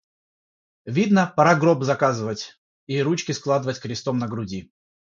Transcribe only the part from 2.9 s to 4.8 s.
ручки складывать крестом на груди.